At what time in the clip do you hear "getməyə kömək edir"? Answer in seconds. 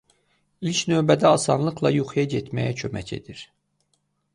2.35-3.49